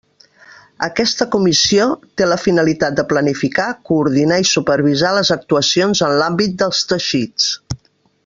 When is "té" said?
2.21-2.27